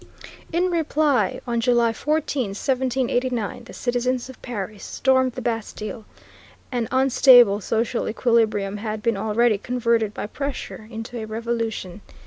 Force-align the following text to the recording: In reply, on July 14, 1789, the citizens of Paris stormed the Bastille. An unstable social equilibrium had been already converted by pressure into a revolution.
In 0.51 0.71
reply, 0.71 1.41
on 1.45 1.61
July 1.61 1.93
14, 1.93 2.55
1789, 2.55 3.65
the 3.65 3.71
citizens 3.71 4.29
of 4.31 4.41
Paris 4.41 4.83
stormed 4.83 5.33
the 5.33 5.43
Bastille. 5.43 6.05
An 6.71 6.87
unstable 6.89 7.61
social 7.61 8.09
equilibrium 8.09 8.77
had 8.77 9.03
been 9.03 9.15
already 9.15 9.59
converted 9.59 10.11
by 10.11 10.25
pressure 10.25 10.87
into 10.89 11.19
a 11.19 11.25
revolution. 11.25 12.01